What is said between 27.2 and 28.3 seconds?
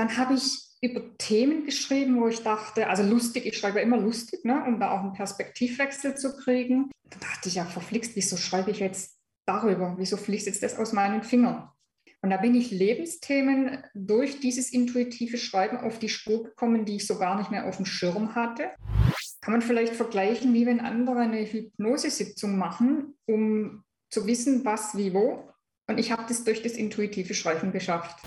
Schreiben geschafft.